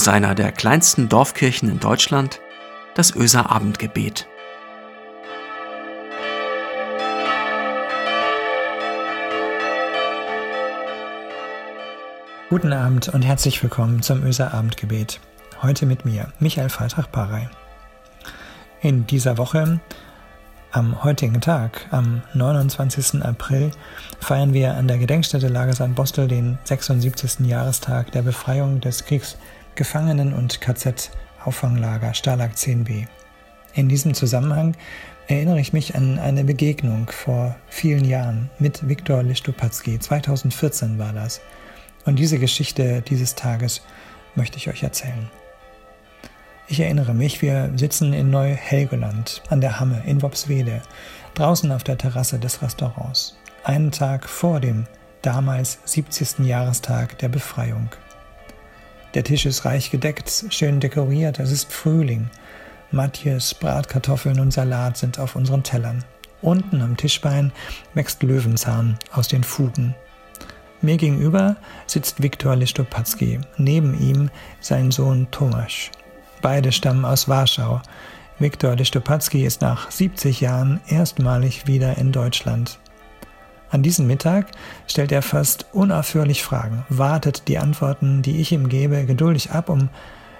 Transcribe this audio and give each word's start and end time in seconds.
aus 0.00 0.08
einer 0.08 0.34
der 0.34 0.50
kleinsten 0.50 1.10
Dorfkirchen 1.10 1.68
in 1.68 1.78
Deutschland, 1.78 2.40
das 2.94 3.14
Öser 3.14 3.50
Abendgebet. 3.50 4.26
Guten 12.48 12.72
Abend 12.72 13.10
und 13.10 13.20
herzlich 13.20 13.62
willkommen 13.62 14.00
zum 14.00 14.24
Öser 14.24 14.54
Abendgebet. 14.54 15.20
Heute 15.60 15.84
mit 15.84 16.06
mir, 16.06 16.32
Michael 16.38 16.70
Freitag-Parey. 16.70 17.50
In 18.80 19.06
dieser 19.06 19.36
Woche, 19.36 19.80
am 20.72 21.04
heutigen 21.04 21.42
Tag, 21.42 21.88
am 21.90 22.22
29. 22.32 23.22
April, 23.22 23.70
feiern 24.18 24.54
wir 24.54 24.76
an 24.76 24.88
der 24.88 24.96
Gedenkstätte 24.96 25.48
Lager 25.48 25.74
St. 25.74 25.94
Bostel 25.94 26.26
den 26.26 26.58
76. 26.64 27.40
Jahrestag 27.40 28.12
der 28.12 28.22
Befreiung 28.22 28.80
des 28.80 29.04
Kriegsgefangenen- 29.80 30.34
und 30.34 30.60
KZ-Auffanglager 30.60 32.12
Stalag 32.12 32.52
10b. 32.52 33.06
In 33.72 33.88
diesem 33.88 34.12
Zusammenhang 34.12 34.76
erinnere 35.26 35.58
ich 35.58 35.72
mich 35.72 35.94
an 35.94 36.18
eine 36.18 36.44
Begegnung 36.44 37.10
vor 37.10 37.56
vielen 37.70 38.04
Jahren 38.04 38.50
mit 38.58 38.86
Viktor 38.86 39.22
Listopatsky. 39.22 39.98
2014 39.98 40.98
war 40.98 41.14
das. 41.14 41.40
Und 42.04 42.18
diese 42.18 42.38
Geschichte 42.38 43.00
dieses 43.00 43.36
Tages 43.36 43.80
möchte 44.34 44.58
ich 44.58 44.68
euch 44.68 44.82
erzählen. 44.82 45.30
Ich 46.68 46.80
erinnere 46.80 47.14
mich, 47.14 47.40
wir 47.40 47.72
sitzen 47.74 48.12
in 48.12 48.28
Neu-Helgoland 48.28 49.42
an 49.48 49.62
der 49.62 49.80
Hamme 49.80 50.02
in 50.04 50.20
Wopswede, 50.20 50.82
draußen 51.32 51.72
auf 51.72 51.84
der 51.84 51.96
Terrasse 51.96 52.38
des 52.38 52.60
Restaurants, 52.60 53.38
einen 53.64 53.92
Tag 53.92 54.28
vor 54.28 54.60
dem 54.60 54.84
damals 55.22 55.78
70. 55.86 56.40
Jahrestag 56.40 57.16
der 57.16 57.30
Befreiung. 57.30 57.88
Der 59.14 59.24
Tisch 59.24 59.46
ist 59.46 59.64
reich 59.64 59.90
gedeckt, 59.90 60.46
schön 60.50 60.80
dekoriert, 60.80 61.38
es 61.38 61.50
ist 61.50 61.72
Frühling. 61.72 62.30
Matjes, 62.90 63.54
Bratkartoffeln 63.54 64.40
und 64.40 64.52
Salat 64.52 64.96
sind 64.96 65.18
auf 65.18 65.36
unseren 65.36 65.62
Tellern. 65.62 66.04
Unten 66.42 66.80
am 66.80 66.96
Tischbein 66.96 67.52
wächst 67.94 68.22
Löwenzahn 68.22 68.98
aus 69.12 69.28
den 69.28 69.44
Fugen 69.44 69.94
mir 70.82 70.96
gegenüber 70.96 71.56
sitzt 71.86 72.22
Viktor 72.22 72.56
Listopatsky, 72.56 73.38
neben 73.58 73.98
ihm 74.00 74.30
sein 74.60 74.90
Sohn 74.90 75.30
Tomasz. 75.30 75.90
Beide 76.40 76.72
stammen 76.72 77.04
aus 77.04 77.28
Warschau. 77.28 77.82
Viktor 78.38 78.76
Listopatsky 78.76 79.44
ist 79.44 79.60
nach 79.60 79.90
70 79.90 80.40
Jahren 80.40 80.80
erstmalig 80.88 81.66
wieder 81.66 81.98
in 81.98 82.12
Deutschland. 82.12 82.78
An 83.70 83.82
diesem 83.82 84.06
Mittag 84.06 84.46
stellt 84.88 85.12
er 85.12 85.22
fast 85.22 85.66
unaufhörlich 85.72 86.42
Fragen, 86.42 86.84
wartet 86.88 87.46
die 87.46 87.58
Antworten, 87.58 88.22
die 88.22 88.40
ich 88.40 88.50
ihm 88.52 88.68
gebe, 88.68 89.04
geduldig 89.06 89.52
ab, 89.52 89.68
um 89.68 89.88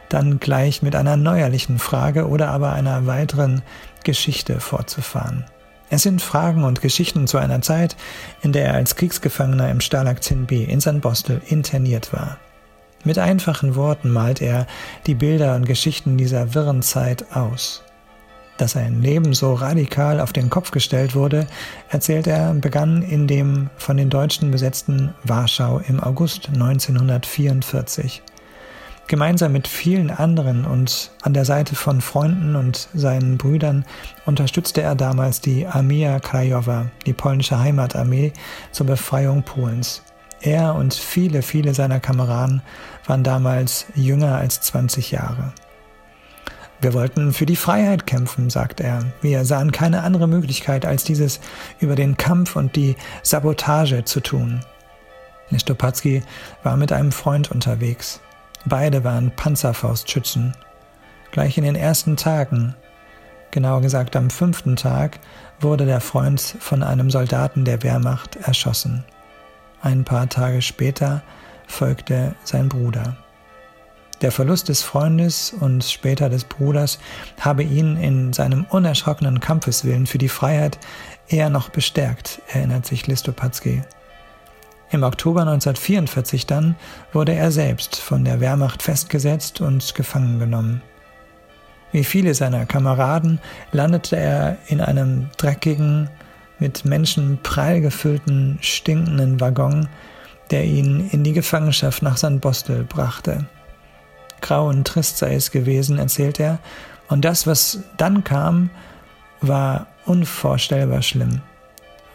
dann 0.09 0.41
gleich 0.41 0.83
mit 0.83 0.97
einer 0.97 1.17
neuerlichen 1.17 1.79
Frage 1.79 2.29
oder 2.29 2.49
aber 2.49 2.73
einer 2.73 3.07
weiteren 3.07 3.63
Geschichte 4.03 4.59
fortzufahren. 4.61 5.45
Es 5.89 6.03
sind 6.03 6.23
Fragen 6.23 6.65
und 6.65 6.83
Geschichten 6.83 7.27
zu 7.27 7.39
einer 7.39 7.63
Zeit, 7.63 7.97
in 8.43 8.53
der 8.53 8.67
er 8.67 8.75
als 8.75 8.97
Kriegsgefangener 8.97 9.71
im 9.71 9.81
Stalag 9.81 10.19
10b 10.19 10.67
in 10.67 10.81
St. 10.81 11.01
Bostel 11.01 11.41
interniert 11.49 12.13
war. 12.13 12.39
Mit 13.05 13.19
einfachen 13.19 13.77
Worten 13.77 14.11
malt 14.11 14.43
er 14.43 14.67
die 15.07 15.15
Bilder 15.15 15.57
und 15.57 15.65
Geschichten 15.65 16.17
dieser 16.17 16.55
wirren 16.55 16.83
Zeit 16.83 17.35
aus. 17.35 17.83
Dass 18.61 18.73
sein 18.73 19.01
Leben 19.01 19.33
so 19.33 19.55
radikal 19.55 20.21
auf 20.21 20.35
den 20.35 20.51
Kopf 20.51 20.71
gestellt 20.71 21.15
wurde, 21.15 21.47
erzählt 21.89 22.27
er, 22.27 22.53
begann 22.53 23.01
in 23.01 23.27
dem 23.27 23.71
von 23.79 23.97
den 23.97 24.11
Deutschen 24.11 24.51
besetzten 24.51 25.15
Warschau 25.25 25.81
im 25.89 25.99
August 25.99 26.51
1944. 26.51 28.23
Gemeinsam 29.07 29.53
mit 29.53 29.67
vielen 29.67 30.11
anderen 30.11 30.67
und 30.67 31.11
an 31.23 31.33
der 31.33 31.47
Seite 31.47 31.75
von 31.75 32.03
Freunden 32.03 32.55
und 32.55 32.91
seinen 32.93 33.39
Brüdern 33.39 33.87
unterstützte 34.27 34.83
er 34.83 34.95
damals 34.95 35.41
die 35.41 35.67
Armia 35.67 36.21
Krajowa, 36.21 36.91
die 37.07 37.15
polnische 37.15 37.59
Heimatarmee, 37.59 38.35
zur 38.73 38.85
Befreiung 38.85 39.43
Polens. 39.43 40.03
Er 40.43 40.75
und 40.75 40.93
viele, 40.93 41.41
viele 41.41 41.73
seiner 41.73 41.99
Kameraden 41.99 42.61
waren 43.07 43.25
damals 43.25 43.87
jünger 43.95 44.37
als 44.37 44.61
20 44.61 45.13
Jahre. 45.13 45.55
Wir 46.81 46.95
wollten 46.95 47.33
für 47.35 47.45
die 47.45 47.57
Freiheit 47.57 48.07
kämpfen, 48.07 48.49
sagt 48.49 48.81
er. 48.81 49.05
Wir 49.21 49.45
sahen 49.45 49.71
keine 49.71 50.03
andere 50.03 50.27
Möglichkeit, 50.27 50.87
als 50.87 51.05
dieses 51.05 51.41
über 51.79 51.95
den 51.95 52.17
Kampf 52.17 52.57
und 52.57 52.75
die 52.75 52.97
Sabotage 53.23 54.05
zu 54.05 54.21
tun. 54.21 54.61
Nistopatsky 55.51 56.23
war 56.63 56.77
mit 56.77 56.93
einem 56.93 57.13
Freund 57.13 57.51
unterwegs. 57.51 58.21
Beide 58.65 59.05
waren 59.05 59.31
Panzerfaustschützen. 59.37 60.55
Gleich 61.33 61.59
in 61.59 61.65
den 61.65 61.77
ersten 61.77 62.17
Tagen, 62.17 62.75
genauer 63.51 63.83
gesagt 63.83 64.17
am 64.17 64.31
fünften 64.31 64.77
Tag, 64.77 65.19
wurde 65.61 65.85
der 65.85 66.01
Freund 66.01 66.41
von 66.61 66.83
einem 66.83 67.11
Soldaten 67.11 67.65
der 67.65 67.83
Wehrmacht 67.83 68.37
erschossen. 68.37 69.05
Ein 69.83 70.05
paar 70.05 70.29
Tage 70.29 70.63
später 70.63 71.23
folgte 71.67 72.35
sein 72.45 72.69
Bruder. 72.69 73.17
Der 74.21 74.33
Verlust 74.33 74.69
des 74.69 74.83
Freundes 74.83 75.55
und 75.59 75.83
später 75.83 76.29
des 76.29 76.45
Bruders 76.45 76.99
habe 77.41 77.63
ihn 77.63 77.97
in 77.97 78.35
seinem 78.35 78.67
unerschrockenen 78.69 79.41
Kampfeswillen 79.41 80.07
für 80.07 80.19
die 80.19 80.29
Freiheit 80.29 80.79
eher 81.29 81.49
noch 81.49 81.71
bestärkt, 81.71 82.43
erinnert 82.49 82.85
sich 82.85 83.07
Listopatsky. 83.07 83.83
Im 84.91 85.05
Oktober 85.05 85.41
1944 85.43 86.47
dann 86.47 86.77
wurde 87.13 87.33
er 87.33 87.51
selbst 87.51 87.97
von 87.97 88.25
der 88.25 88.41
Wehrmacht 88.41 88.83
festgesetzt 88.83 89.63
und 89.63 89.95
gefangen 89.95 90.39
genommen. 90.39 90.83
Wie 91.93 92.05
viele 92.05 92.35
seiner 92.35 92.67
Kameraden 92.67 93.41
landete 93.73 94.17
er 94.17 94.59
in 94.67 94.83
einem 94.83 95.31
dreckigen, 95.39 96.11
mit 96.59 96.85
Menschen 96.85 97.39
prall 97.43 97.81
gefüllten, 97.81 98.59
stinkenden 98.61 99.41
Waggon, 99.41 99.89
der 100.51 100.65
ihn 100.65 101.09
in 101.11 101.25
die 101.25 101.33
Gefangenschaft 101.33 102.03
nach 102.03 102.19
St. 102.19 102.41
Bostel 102.41 102.85
brachte. 102.85 103.47
Grau 104.41 104.69
und 104.69 104.87
trist 104.87 105.19
sei 105.19 105.35
es 105.35 105.51
gewesen, 105.51 105.99
erzählt 105.99 106.41
er, 106.41 106.59
und 107.09 107.25
das, 107.25 107.47
was 107.47 107.81
dann 107.97 108.23
kam, 108.23 108.71
war 109.41 109.87
unvorstellbar 110.07 111.03
schlimm. 111.03 111.41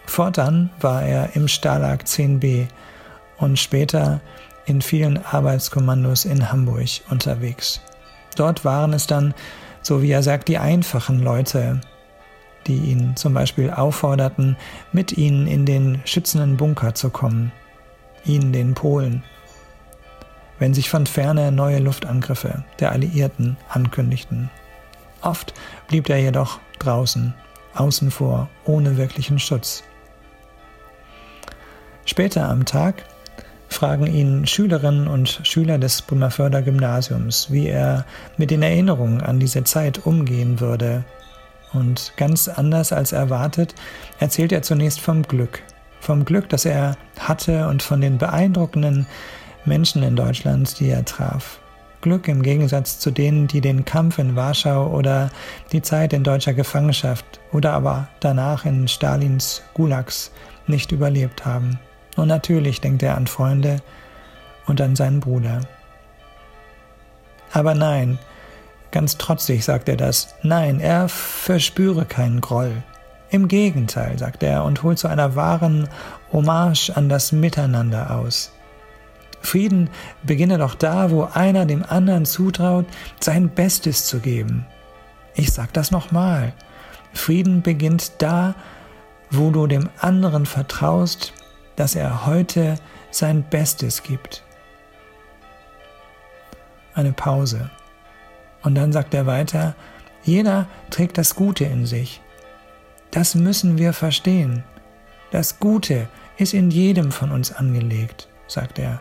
Fortan 0.06 0.70
war 0.80 1.04
er 1.04 1.36
im 1.36 1.48
Stalag 1.48 2.04
10b 2.04 2.68
und 3.38 3.60
später 3.60 4.22
in 4.66 4.82
vielen 4.82 5.24
Arbeitskommandos 5.24 6.26
in 6.26 6.52
Hamburg 6.52 7.02
unterwegs. 7.10 7.82
Dort 8.36 8.66
waren 8.66 8.94
es 8.94 9.08
dann, 9.08 9.34
so 9.82 10.02
wie 10.02 10.12
er 10.12 10.24
sagt, 10.24 10.48
die 10.48 10.58
einfachen 10.58 11.22
Leute, 11.22 11.82
die 12.68 12.78
ihn 12.78 13.16
zum 13.16 13.34
Beispiel 13.34 13.70
aufforderten, 13.70 14.58
mit 14.92 15.18
ihnen 15.18 15.48
in 15.48 15.66
den 15.66 16.02
schützenden 16.06 16.58
Bunker 16.58 16.96
zu 16.96 17.10
kommen, 17.10 17.52
ihn 18.26 18.52
den 18.54 18.74
Polen, 18.74 19.24
wenn 20.60 20.74
sich 20.74 20.90
von 20.90 21.06
ferne 21.06 21.52
neue 21.52 21.80
Luftangriffe 21.80 22.64
der 22.80 22.92
Alliierten 22.92 23.58
ankündigten. 23.70 24.50
Oft 25.22 25.54
blieb 25.88 26.10
er 26.10 26.18
jedoch 26.18 26.60
draußen, 26.80 27.34
außen 27.74 28.12
vor, 28.12 28.50
ohne 28.64 28.98
wirklichen 28.98 29.40
Schutz. 29.40 29.84
Später 32.06 32.48
am 32.50 32.66
Tag 32.66 33.04
fragen 33.68 34.08
ihn 34.08 34.46
Schülerinnen 34.46 35.08
und 35.08 35.42
Schüler 35.44 35.78
des 35.78 36.02
Bremerförder 36.04 36.62
Gymnasiums, 36.62 37.52
wie 37.52 37.68
er 37.68 38.06
mit 38.38 38.52
den 38.52 38.62
Erinnerungen 38.62 39.22
an 39.22 39.40
diese 39.40 39.64
Zeit 39.64 40.06
umgehen 40.06 40.60
würde. 40.60 41.04
Und 41.74 42.14
ganz 42.16 42.48
anders 42.48 42.94
als 42.94 43.12
erwartet, 43.12 43.76
erzählt 44.20 44.52
er 44.52 44.62
zunächst 44.62 45.02
vom 45.02 45.24
Glück. 45.24 45.62
Vom 46.00 46.24
Glück, 46.24 46.48
das 46.50 46.66
er 46.66 46.96
hatte 47.20 47.68
und 47.68 47.82
von 47.82 48.00
den 48.00 48.18
beeindruckenden 48.18 49.08
Menschen 49.66 50.04
in 50.04 50.16
Deutschland, 50.16 50.80
die 50.80 50.90
er 50.90 51.06
traf. 51.06 51.60
Glück 52.02 52.28
im 52.28 52.44
Gegensatz 52.44 53.00
zu 53.00 53.10
denen, 53.10 53.48
die 53.48 53.62
den 53.62 53.84
Kampf 53.84 54.20
in 54.20 54.36
Warschau 54.36 54.88
oder 54.88 55.32
die 55.72 55.82
Zeit 55.82 56.14
in 56.14 56.24
deutscher 56.24 56.54
Gefangenschaft 56.54 57.26
oder 57.52 57.74
aber 57.74 58.08
danach 58.20 58.66
in 58.66 58.88
Stalins 58.88 59.64
Gulags 59.74 60.32
nicht 60.68 60.92
überlebt 60.92 61.46
haben. 61.46 61.80
Und 62.16 62.28
natürlich 62.28 62.80
denkt 62.80 63.02
er 63.02 63.18
an 63.18 63.28
Freunde 63.28 63.78
und 64.68 64.82
an 64.82 64.96
seinen 64.96 65.20
Bruder. 65.20 65.62
Aber 67.52 67.74
nein, 67.74 68.20
ganz 68.92 69.18
trotzig 69.18 69.66
sagt 69.66 69.90
er 69.90 69.98
das, 69.98 70.36
nein, 70.44 70.80
er 70.80 71.10
verspüre 71.10 72.06
keinen 72.06 72.42
Groll. 72.42 72.84
Im 73.32 73.48
Gegenteil, 73.48 74.20
sagt 74.20 74.44
er 74.44 74.64
und 74.64 74.84
holt 74.84 75.00
zu 75.00 75.08
einer 75.08 75.36
wahren 75.36 75.90
Hommage 76.32 76.92
an 76.96 77.10
das 77.10 77.32
Miteinander 77.32 78.16
aus. 78.16 78.52
Frieden 79.46 79.90
beginne 80.24 80.58
doch 80.58 80.76
da, 80.76 81.12
wo 81.12 81.24
einer 81.24 81.66
dem 81.66 81.84
anderen 81.84 82.26
zutraut, 82.26 82.86
sein 83.20 83.50
Bestes 83.50 84.06
zu 84.06 84.20
geben. 84.20 84.66
Ich 85.36 85.52
sag 85.52 85.74
das 85.74 85.92
nochmal. 85.92 86.54
Frieden 87.14 87.62
beginnt 87.62 88.22
da, 88.22 88.56
wo 89.32 89.52
du 89.52 89.68
dem 89.68 89.90
anderen 90.00 90.46
vertraust, 90.46 91.34
dass 91.76 91.96
er 91.96 92.26
heute 92.26 92.76
sein 93.12 93.44
Bestes 93.50 94.04
gibt. 94.04 94.46
eine 96.96 97.12
Pause. 97.12 97.70
Und 98.64 98.76
dann 98.76 98.92
sagt 98.92 99.14
er 99.14 99.28
weiter, 99.28 99.76
jeder 100.24 100.68
trägt 100.90 101.18
das 101.18 101.36
Gute 101.36 101.66
in 101.66 101.86
sich. 101.86 102.22
Das 103.12 103.36
müssen 103.36 103.78
wir 103.78 103.94
verstehen. 103.94 104.64
Das 105.32 105.60
Gute 105.60 106.08
ist 106.38 106.54
in 106.54 106.72
jedem 106.72 107.12
von 107.12 107.32
uns 107.32 107.52
angelegt, 107.52 108.28
sagt 108.48 108.80
er. 108.80 109.00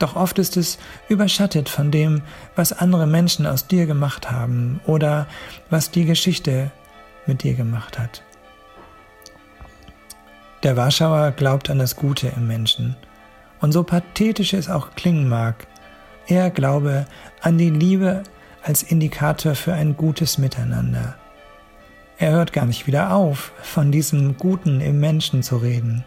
Doch 0.00 0.16
oft 0.16 0.38
ist 0.38 0.56
es 0.56 0.78
überschattet 1.08 1.68
von 1.68 1.90
dem, 1.90 2.22
was 2.56 2.72
andere 2.72 3.06
Menschen 3.06 3.46
aus 3.46 3.68
dir 3.68 3.86
gemacht 3.86 4.30
haben 4.30 4.80
oder 4.86 5.28
was 5.68 5.90
die 5.90 6.06
Geschichte 6.06 6.72
mit 7.26 7.44
dir 7.44 7.54
gemacht 7.54 7.98
hat. 7.98 8.22
Der 10.62 10.76
Warschauer 10.76 11.32
glaubt 11.32 11.70
an 11.70 11.78
das 11.78 11.96
Gute 11.96 12.32
im 12.34 12.46
Menschen. 12.46 12.96
Und 13.60 13.72
so 13.72 13.82
pathetisch 13.82 14.54
es 14.54 14.70
auch 14.70 14.94
klingen 14.94 15.28
mag, 15.28 15.66
er 16.26 16.50
glaube 16.50 17.06
an 17.42 17.58
die 17.58 17.70
Liebe 17.70 18.22
als 18.62 18.82
Indikator 18.82 19.54
für 19.54 19.74
ein 19.74 19.96
gutes 19.96 20.38
Miteinander. 20.38 21.16
Er 22.16 22.32
hört 22.32 22.54
gar 22.54 22.64
nicht 22.64 22.86
wieder 22.86 23.14
auf, 23.14 23.52
von 23.62 23.92
diesem 23.92 24.38
Guten 24.38 24.80
im 24.80 24.98
Menschen 24.98 25.42
zu 25.42 25.58
reden. 25.58 26.04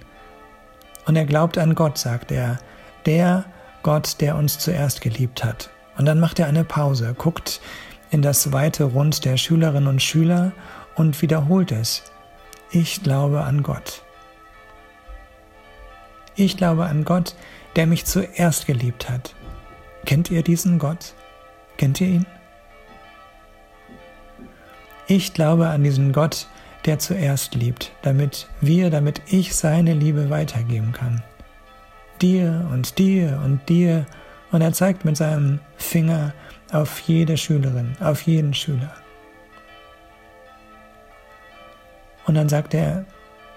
Und 1.06 1.16
er 1.16 1.26
glaubt 1.26 1.58
an 1.58 1.76
Gott, 1.76 1.98
sagt 1.98 2.32
er, 2.32 2.58
der 3.06 3.46
Gott, 3.84 4.22
der 4.22 4.36
uns 4.36 4.58
zuerst 4.60 5.02
geliebt 5.02 5.44
hat. 5.44 5.70
Und 5.98 6.06
dann 6.06 6.20
macht 6.20 6.40
er 6.40 6.48
eine 6.48 6.64
Pause, 6.64 7.14
guckt 7.18 7.62
in 8.10 8.22
das 8.22 8.52
weite 8.52 8.86
Rund 8.86 9.26
der 9.26 9.38
Schülerinnen 9.38 9.88
und 9.88 10.02
Schüler 10.02 10.52
und 10.96 11.22
wiederholt 11.22 11.72
es. 11.72 12.04
Ich 12.72 13.04
glaube 13.04 13.44
an 13.44 13.64
Gott. 13.64 14.04
Ich 16.36 16.58
glaube 16.58 16.86
an 16.86 17.06
Gott, 17.06 17.36
der 17.76 17.88
mich 17.88 18.06
zuerst 18.06 18.66
geliebt 18.66 19.10
hat. 19.10 19.36
Kennt 20.06 20.32
ihr 20.32 20.44
diesen 20.44 20.80
Gott? 20.80 21.14
Kennt 21.78 22.02
ihr 22.02 22.08
ihn? 22.08 22.26
Ich 25.08 25.34
glaube 25.34 25.68
an 25.68 25.84
diesen 25.84 26.14
Gott, 26.14 26.48
der 26.86 27.00
zuerst 27.00 27.56
liebt, 27.56 27.92
damit 28.02 28.48
wir, 28.62 28.90
damit 28.90 29.22
ich 29.28 29.56
seine 29.56 29.94
Liebe 29.94 30.30
weitergeben 30.30 30.92
kann. 30.92 31.24
Dir 32.24 32.66
und 32.72 32.98
dir 32.98 33.42
und 33.44 33.68
dir. 33.68 34.06
Und 34.54 34.62
er 34.62 34.72
zeigt 34.72 35.04
mit 35.04 35.18
seinem 35.18 35.60
Finger 35.76 36.34
auf 36.72 37.02
jede 37.02 37.36
Schülerin, 37.36 37.98
auf 38.00 38.22
jeden 38.22 38.54
Schüler. 38.54 38.94
Und 42.26 42.36
dann 42.36 42.48
sagt 42.48 42.74
er, 42.74 43.04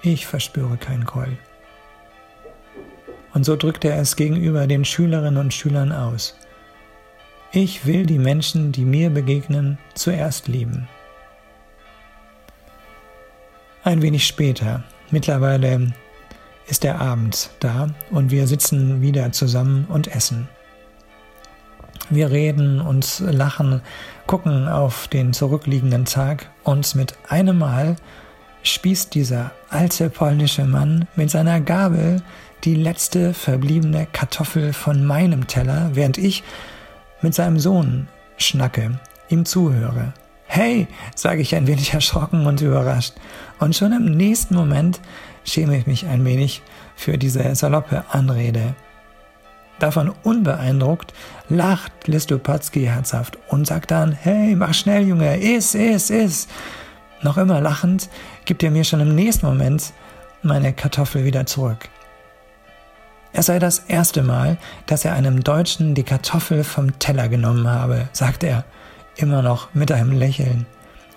ich 0.02 0.26
verspüre 0.26 0.76
keinen 0.78 1.04
Groll. 1.04 1.38
Und 3.34 3.44
so 3.44 3.54
drückt 3.54 3.84
er 3.84 3.98
es 4.00 4.16
gegenüber 4.16 4.66
den 4.66 4.84
Schülerinnen 4.84 5.36
und 5.36 5.54
Schülern 5.54 5.92
aus. 5.92 6.36
Ich 7.52 7.86
will 7.86 8.04
die 8.04 8.18
Menschen, 8.18 8.72
die 8.72 8.84
mir 8.84 9.10
begegnen, 9.10 9.78
zuerst 9.94 10.48
lieben. 10.48 10.88
Ein 13.84 14.02
wenig 14.02 14.26
später, 14.26 14.82
mittlerweile 15.12 15.92
ist 16.66 16.84
der 16.84 17.00
Abend 17.00 17.50
da 17.60 17.88
und 18.10 18.30
wir 18.30 18.46
sitzen 18.46 19.00
wieder 19.00 19.32
zusammen 19.32 19.86
und 19.88 20.08
essen. 20.08 20.48
Wir 22.10 22.30
reden 22.30 22.80
und 22.80 23.20
lachen, 23.20 23.80
gucken 24.26 24.68
auf 24.68 25.08
den 25.08 25.32
zurückliegenden 25.32 26.04
Tag 26.04 26.50
und 26.62 26.94
mit 26.94 27.14
einem 27.28 27.58
Mal 27.58 27.96
spießt 28.62 29.14
dieser 29.14 29.52
alte 29.70 30.10
polnische 30.10 30.64
Mann 30.64 31.06
mit 31.16 31.30
seiner 31.30 31.60
Gabel 31.60 32.22
die 32.64 32.74
letzte 32.74 33.34
verbliebene 33.34 34.06
Kartoffel 34.12 34.72
von 34.72 35.04
meinem 35.04 35.46
Teller, 35.46 35.90
während 35.94 36.18
ich 36.18 36.42
mit 37.22 37.34
seinem 37.34 37.58
Sohn 37.58 38.08
schnacke, 38.38 38.98
ihm 39.28 39.44
zuhöre. 39.44 40.12
Hey, 40.46 40.86
sage 41.14 41.42
ich 41.42 41.54
ein 41.54 41.66
wenig 41.66 41.92
erschrocken 41.92 42.46
und 42.46 42.60
überrascht. 42.60 43.14
Und 43.58 43.74
schon 43.76 43.92
im 43.92 44.16
nächsten 44.16 44.54
Moment 44.54 45.00
schäme 45.46 45.78
ich 45.78 45.86
mich 45.86 46.06
ein 46.06 46.24
wenig 46.24 46.62
für 46.96 47.16
diese 47.16 47.54
saloppe 47.54 48.04
Anrede. 48.10 48.74
Davon 49.78 50.12
unbeeindruckt 50.22 51.12
lacht 51.48 51.92
Listopatzki 52.06 52.86
herzhaft 52.86 53.38
und 53.48 53.66
sagt 53.66 53.90
dann, 53.90 54.12
hey, 54.12 54.56
mach 54.56 54.74
schnell, 54.74 55.06
Junge, 55.06 55.38
iss, 55.38 55.74
iss, 55.74 56.10
iss. 56.10 56.48
Noch 57.22 57.36
immer 57.36 57.60
lachend 57.60 58.08
gibt 58.44 58.62
er 58.62 58.70
mir 58.70 58.84
schon 58.84 59.00
im 59.00 59.14
nächsten 59.14 59.46
Moment 59.46 59.92
meine 60.42 60.72
Kartoffel 60.72 61.24
wieder 61.24 61.46
zurück. 61.46 61.88
Es 63.32 63.46
sei 63.46 63.58
das 63.58 63.80
erste 63.80 64.22
Mal, 64.22 64.56
dass 64.86 65.04
er 65.04 65.12
einem 65.12 65.44
Deutschen 65.44 65.94
die 65.94 66.04
Kartoffel 66.04 66.64
vom 66.64 66.98
Teller 66.98 67.28
genommen 67.28 67.68
habe, 67.68 68.08
sagt 68.12 68.44
er 68.44 68.64
immer 69.16 69.42
noch 69.42 69.74
mit 69.74 69.92
einem 69.92 70.12
Lächeln. 70.12 70.66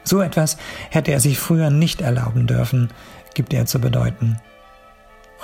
So 0.04 0.22
etwas 0.22 0.58
hätte 0.90 1.12
er 1.12 1.20
sich 1.20 1.40
früher 1.40 1.70
nicht 1.70 2.02
erlauben 2.02 2.48
dürfen, 2.48 2.90
gibt 3.34 3.54
er 3.54 3.66
zu 3.66 3.80
bedeuten. 3.80 4.40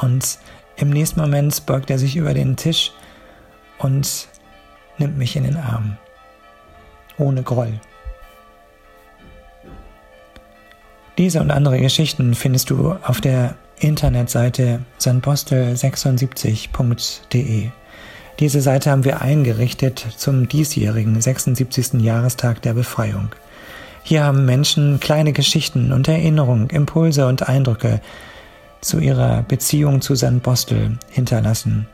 Und 0.02 0.40
im 0.78 0.90
nächsten 0.90 1.22
Moment 1.22 1.66
beugt 1.66 1.90
er 1.90 2.00
sich 2.00 2.18
über 2.18 2.34
den 2.34 2.58
Tisch 2.58 2.92
und 3.78 4.28
nimmt 4.98 5.18
mich 5.18 5.36
in 5.36 5.44
den 5.44 5.58
Arm. 5.58 5.98
Ohne 7.18 7.44
Groll. 7.44 7.80
Diese 11.18 11.40
und 11.40 11.50
andere 11.50 11.80
Geschichten 11.80 12.36
findest 12.36 12.70
du 12.70 12.92
auf 12.92 13.22
der 13.22 13.56
Internetseite 13.80 14.82
sanpostel76.de. 15.00 17.70
Diese 18.40 18.60
Seite 18.60 18.92
haben 18.92 19.06
wir 19.06 19.22
eingerichtet 19.22 20.06
zum 20.18 20.50
diesjährigen 20.50 21.22
76. 21.22 22.02
Jahrestag 22.02 22.62
der 22.62 22.74
Befreiung. 22.74 23.30
Hier 24.08 24.24
haben 24.24 24.46
Menschen 24.46 25.00
kleine 25.00 25.34
Geschichten 25.34 25.92
und 25.92 26.08
Erinnerungen, 26.08 26.70
Impulse 26.70 27.26
und 27.26 27.50
Eindrücke 27.50 28.02
zu 28.80 29.00
ihrer 29.00 29.42
Beziehung 29.42 30.00
zu 30.00 30.16
St. 30.16 30.44
Bostel 30.44 31.00
hinterlassen. 31.10 31.88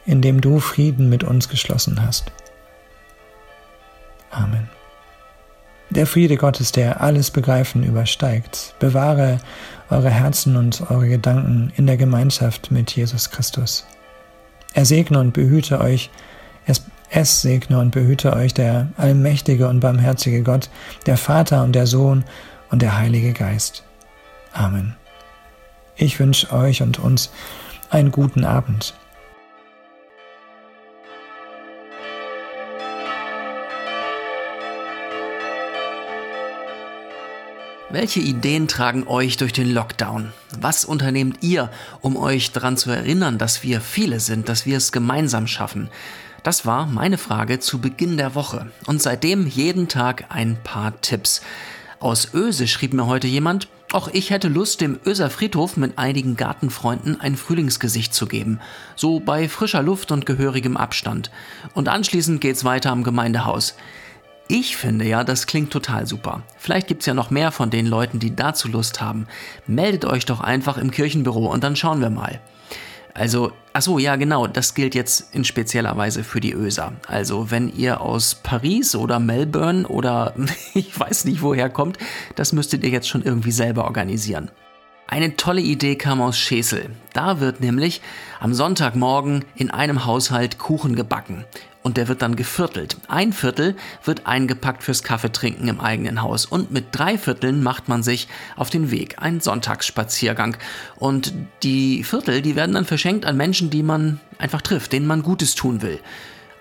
indem 0.06 0.40
du 0.40 0.60
Frieden 0.60 1.08
mit 1.08 1.24
uns 1.24 1.48
geschlossen 1.48 2.04
hast. 2.04 2.32
Amen. 4.30 4.68
Der 5.90 6.06
Friede 6.06 6.36
Gottes, 6.36 6.72
der 6.72 7.02
alles 7.02 7.30
Begreifen 7.30 7.84
übersteigt, 7.84 8.74
bewahre 8.78 9.38
eure 9.90 10.10
Herzen 10.10 10.56
und 10.56 10.90
eure 10.90 11.08
Gedanken 11.08 11.72
in 11.76 11.86
der 11.86 11.96
Gemeinschaft 11.96 12.70
mit 12.70 12.90
Jesus 12.90 13.30
Christus. 13.30 13.86
Er 14.74 14.84
segne 14.84 15.20
und 15.20 15.32
behüte 15.32 15.80
euch, 15.80 16.10
es, 16.66 16.84
es 17.10 17.42
segne 17.42 17.78
und 17.78 17.92
behüte 17.92 18.34
euch 18.34 18.52
der 18.52 18.88
allmächtige 18.96 19.68
und 19.68 19.80
barmherzige 19.80 20.42
Gott, 20.42 20.68
der 21.06 21.16
Vater 21.16 21.62
und 21.62 21.72
der 21.72 21.86
Sohn 21.86 22.24
und 22.70 22.82
der 22.82 22.98
Heilige 22.98 23.32
Geist. 23.32 23.84
Amen. 24.52 24.96
Ich 25.96 26.18
wünsche 26.18 26.52
euch 26.52 26.82
und 26.82 26.98
uns 26.98 27.30
einen 27.90 28.10
guten 28.10 28.44
Abend. 28.44 28.94
Welche 37.94 38.18
Ideen 38.18 38.66
tragen 38.66 39.06
euch 39.06 39.36
durch 39.36 39.52
den 39.52 39.72
Lockdown? 39.72 40.32
Was 40.58 40.84
unternehmt 40.84 41.44
ihr, 41.44 41.70
um 42.00 42.16
euch 42.16 42.50
daran 42.50 42.76
zu 42.76 42.90
erinnern, 42.90 43.38
dass 43.38 43.62
wir 43.62 43.80
viele 43.80 44.18
sind, 44.18 44.48
dass 44.48 44.66
wir 44.66 44.78
es 44.78 44.90
gemeinsam 44.90 45.46
schaffen, 45.46 45.88
Das 46.42 46.66
war 46.66 46.86
meine 46.86 47.18
Frage 47.18 47.60
zu 47.60 47.80
Beginn 47.80 48.16
der 48.16 48.34
Woche 48.34 48.66
und 48.86 49.00
seitdem 49.00 49.46
jeden 49.46 49.86
Tag 49.86 50.24
ein 50.30 50.58
paar 50.64 51.00
Tipps. 51.02 51.40
Aus 52.00 52.34
Öse 52.34 52.66
schrieb 52.66 52.94
mir 52.94 53.06
heute 53.06 53.28
jemand, 53.28 53.68
auch 53.92 54.08
ich 54.08 54.30
hätte 54.30 54.48
Lust, 54.48 54.80
dem 54.80 54.98
Öser 55.06 55.30
Friedhof 55.30 55.76
mit 55.76 55.96
einigen 55.96 56.36
Gartenfreunden 56.36 57.20
ein 57.20 57.36
Frühlingsgesicht 57.36 58.12
zu 58.12 58.26
geben. 58.26 58.58
So 58.96 59.20
bei 59.20 59.48
frischer 59.48 59.84
Luft 59.84 60.10
und 60.10 60.26
gehörigem 60.26 60.76
Abstand. 60.76 61.30
Und 61.74 61.88
anschließend 61.88 62.40
geht's 62.40 62.64
weiter 62.64 62.90
am 62.90 63.04
Gemeindehaus. 63.04 63.76
Ich 64.46 64.76
finde 64.76 65.06
ja, 65.06 65.24
das 65.24 65.46
klingt 65.46 65.72
total 65.72 66.06
super. 66.06 66.42
Vielleicht 66.58 66.86
gibt's 66.86 67.06
ja 67.06 67.14
noch 67.14 67.30
mehr 67.30 67.50
von 67.50 67.70
den 67.70 67.86
Leuten, 67.86 68.18
die 68.18 68.36
dazu 68.36 68.68
Lust 68.68 69.00
haben. 69.00 69.26
Meldet 69.66 70.04
euch 70.04 70.26
doch 70.26 70.40
einfach 70.40 70.76
im 70.76 70.90
Kirchenbüro 70.90 71.46
und 71.46 71.64
dann 71.64 71.76
schauen 71.76 72.02
wir 72.02 72.10
mal. 72.10 72.40
Also, 73.14 73.52
achso, 73.72 73.98
ja, 73.98 74.16
genau, 74.16 74.46
das 74.46 74.74
gilt 74.74 74.94
jetzt 74.94 75.34
in 75.34 75.44
spezieller 75.44 75.96
Weise 75.96 76.24
für 76.24 76.40
die 76.40 76.52
Öser. 76.52 76.92
Also, 77.06 77.50
wenn 77.50 77.74
ihr 77.74 78.02
aus 78.02 78.34
Paris 78.34 78.94
oder 78.94 79.18
Melbourne 79.18 79.86
oder 79.88 80.34
ich 80.74 80.98
weiß 80.98 81.24
nicht 81.24 81.40
woher 81.40 81.70
kommt, 81.70 81.96
das 82.34 82.52
müsstet 82.52 82.84
ihr 82.84 82.90
jetzt 82.90 83.08
schon 83.08 83.22
irgendwie 83.22 83.52
selber 83.52 83.84
organisieren. 83.84 84.50
Eine 85.06 85.36
tolle 85.36 85.60
Idee 85.60 85.96
kam 85.96 86.20
aus 86.20 86.36
Schesel. 86.36 86.90
Da 87.12 87.40
wird 87.40 87.60
nämlich 87.60 88.02
am 88.40 88.52
Sonntagmorgen 88.52 89.44
in 89.54 89.70
einem 89.70 90.04
Haushalt 90.04 90.58
Kuchen 90.58 90.96
gebacken 90.96 91.44
und 91.84 91.98
der 91.98 92.08
wird 92.08 92.22
dann 92.22 92.34
geviertelt. 92.34 92.96
Ein 93.08 93.32
Viertel 93.32 93.76
wird 94.04 94.26
eingepackt 94.26 94.82
fürs 94.82 95.04
Kaffeetrinken 95.04 95.68
im 95.68 95.80
eigenen 95.80 96.22
Haus 96.22 96.46
und 96.46 96.72
mit 96.72 96.86
drei 96.90 97.18
Vierteln 97.18 97.62
macht 97.62 97.88
man 97.88 98.02
sich 98.02 98.26
auf 98.56 98.70
den 98.70 98.90
Weg, 98.90 99.16
ein 99.18 99.40
Sonntagsspaziergang. 99.40 100.56
Und 100.96 101.34
die 101.62 102.02
Viertel, 102.02 102.42
die 102.42 102.56
werden 102.56 102.74
dann 102.74 102.86
verschenkt 102.86 103.26
an 103.26 103.36
Menschen, 103.36 103.70
die 103.70 103.82
man 103.82 104.18
einfach 104.38 104.62
trifft, 104.62 104.92
denen 104.92 105.06
man 105.06 105.22
Gutes 105.22 105.54
tun 105.54 105.82
will. 105.82 106.00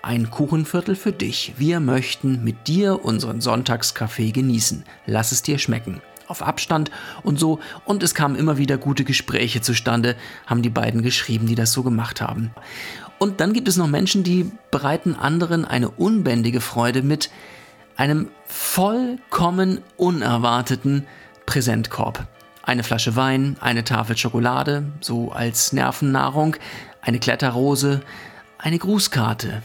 Ein 0.02 0.30
Kuchenviertel 0.30 0.94
für 0.94 1.12
dich. 1.12 1.54
Wir 1.56 1.80
möchten 1.80 2.44
mit 2.44 2.68
dir 2.68 3.02
unseren 3.02 3.40
Sonntagskaffee 3.40 4.30
genießen. 4.30 4.84
Lass 5.06 5.32
es 5.32 5.40
dir 5.40 5.58
schmecken 5.58 6.02
auf 6.26 6.42
Abstand 6.42 6.90
und 7.22 7.38
so. 7.38 7.60
Und 7.84 8.02
es 8.02 8.14
kamen 8.14 8.36
immer 8.36 8.58
wieder 8.58 8.78
gute 8.78 9.04
Gespräche 9.04 9.60
zustande, 9.60 10.16
haben 10.46 10.62
die 10.62 10.70
beiden 10.70 11.02
geschrieben, 11.02 11.46
die 11.46 11.54
das 11.54 11.72
so 11.72 11.82
gemacht 11.82 12.20
haben. 12.20 12.50
Und 13.18 13.40
dann 13.40 13.52
gibt 13.52 13.68
es 13.68 13.76
noch 13.76 13.86
Menschen, 13.86 14.22
die 14.22 14.50
bereiten 14.70 15.14
anderen 15.14 15.64
eine 15.64 15.88
unbändige 15.88 16.60
Freude 16.60 17.02
mit 17.02 17.30
einem 17.96 18.28
vollkommen 18.46 19.80
unerwarteten 19.96 21.06
Präsentkorb. 21.46 22.26
Eine 22.62 22.82
Flasche 22.82 23.14
Wein, 23.16 23.56
eine 23.60 23.84
Tafel 23.84 24.16
Schokolade, 24.16 24.84
so 25.00 25.32
als 25.32 25.72
Nervennahrung, 25.72 26.56
eine 27.02 27.18
Kletterrose, 27.18 28.02
eine 28.58 28.78
Grußkarte. 28.78 29.62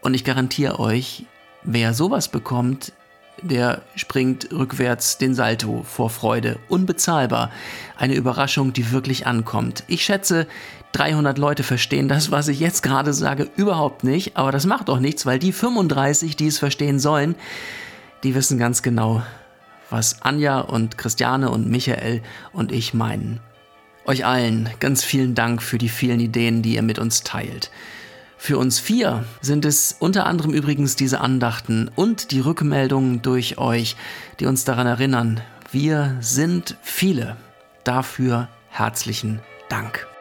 Und 0.00 0.14
ich 0.14 0.24
garantiere 0.24 0.80
euch, 0.80 1.24
wer 1.62 1.94
sowas 1.94 2.28
bekommt, 2.28 2.92
der 3.40 3.82
springt 3.96 4.48
rückwärts 4.52 5.18
den 5.18 5.34
Salto 5.34 5.82
vor 5.82 6.10
Freude. 6.10 6.58
Unbezahlbar. 6.68 7.50
Eine 7.96 8.14
Überraschung, 8.14 8.72
die 8.72 8.92
wirklich 8.92 9.26
ankommt. 9.26 9.84
Ich 9.86 10.04
schätze, 10.04 10.46
300 10.92 11.38
Leute 11.38 11.62
verstehen 11.62 12.08
das, 12.08 12.30
was 12.30 12.48
ich 12.48 12.60
jetzt 12.60 12.82
gerade 12.82 13.12
sage, 13.14 13.48
überhaupt 13.56 14.04
nicht. 14.04 14.36
Aber 14.36 14.52
das 14.52 14.66
macht 14.66 14.90
auch 14.90 15.00
nichts, 15.00 15.26
weil 15.26 15.38
die 15.38 15.52
35, 15.52 16.36
die 16.36 16.46
es 16.46 16.58
verstehen 16.58 16.98
sollen, 16.98 17.34
die 18.22 18.34
wissen 18.34 18.58
ganz 18.58 18.82
genau, 18.82 19.22
was 19.90 20.22
Anja 20.22 20.60
und 20.60 20.98
Christiane 20.98 21.50
und 21.50 21.68
Michael 21.68 22.22
und 22.52 22.72
ich 22.72 22.94
meinen. 22.94 23.40
Euch 24.04 24.26
allen 24.26 24.68
ganz 24.80 25.04
vielen 25.04 25.34
Dank 25.34 25.62
für 25.62 25.78
die 25.78 25.88
vielen 25.88 26.20
Ideen, 26.20 26.62
die 26.62 26.74
ihr 26.74 26.82
mit 26.82 26.98
uns 26.98 27.22
teilt. 27.22 27.70
Für 28.44 28.58
uns 28.58 28.80
vier 28.80 29.24
sind 29.40 29.64
es 29.64 29.94
unter 30.00 30.26
anderem 30.26 30.52
übrigens 30.52 30.96
diese 30.96 31.20
Andachten 31.20 31.88
und 31.94 32.32
die 32.32 32.40
Rückmeldungen 32.40 33.22
durch 33.22 33.56
euch, 33.56 33.94
die 34.40 34.46
uns 34.46 34.64
daran 34.64 34.88
erinnern, 34.88 35.40
wir 35.70 36.16
sind 36.18 36.76
viele. 36.82 37.36
Dafür 37.84 38.48
herzlichen 38.68 39.38
Dank. 39.68 40.11